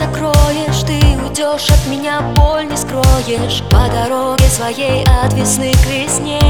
[0.00, 3.62] укроешь Ты уйдешь от меня, боль не скроешь.
[3.70, 6.40] По дороге своей от весны к весне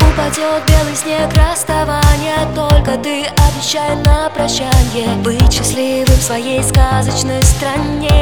[0.00, 8.17] Упадет белый снег расставания Только ты обещай на прощание Быть счастливым в своей сказочной стране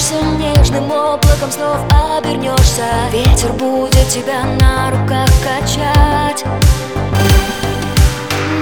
[0.00, 1.84] Коснешься нежным облаком, снова
[2.16, 2.86] обернешься.
[3.12, 6.42] Ветер будет тебя на руках качать.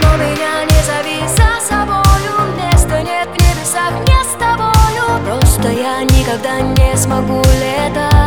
[0.02, 2.56] Но меня не зови за собою.
[2.56, 5.20] Места нет в небесах, не с тобою.
[5.24, 8.17] Просто я никогда не смогу летать.